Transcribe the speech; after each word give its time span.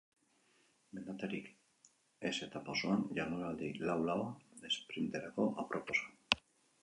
Mendaterik 0.99 1.49
ez 2.29 2.33
etapa 2.47 2.73
osoan, 2.79 3.03
jardunaldi 3.19 3.69
lau-laua 3.89 4.25
esprinterako 4.71 5.47
aproposa. 5.65 6.41